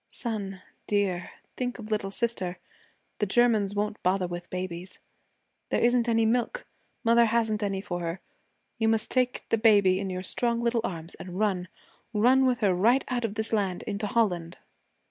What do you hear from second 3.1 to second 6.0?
The Germans won't bother with babies. There